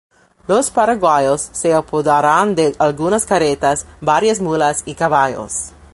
[0.47, 5.73] Los paraguayos se apoderaron de algunas carretas, varias mulas y caballos.